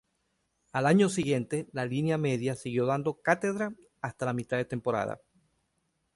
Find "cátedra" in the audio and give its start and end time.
3.21-3.71